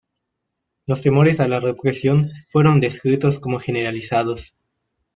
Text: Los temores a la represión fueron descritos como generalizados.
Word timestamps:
Los 0.87 1.03
temores 1.03 1.39
a 1.41 1.47
la 1.47 1.59
represión 1.59 2.31
fueron 2.51 2.79
descritos 2.79 3.39
como 3.39 3.59
generalizados. 3.59 4.55